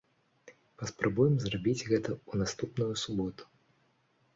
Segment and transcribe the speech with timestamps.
[0.83, 3.43] Паспрабуем зрабіць гэта ў наступную суботу!